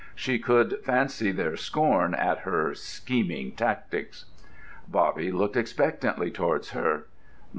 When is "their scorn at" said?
1.31-2.39